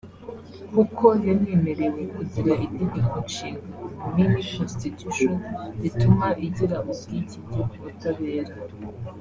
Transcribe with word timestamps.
kuko 0.73 1.05
yanemerewe 1.27 2.01
kugira 2.15 2.51
Itegeko 2.65 3.15
Nshinga 3.25 3.67
(mini-constitution) 4.13 5.33
rituma 5.81 6.27
igira 6.45 6.77
ubwigenge 6.89 7.37
ku 7.47 7.61
butabera 7.83 8.53